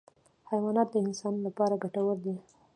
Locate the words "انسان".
1.05-1.35